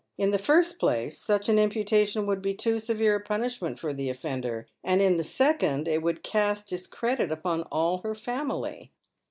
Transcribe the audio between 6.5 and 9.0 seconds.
discredit upon all her family.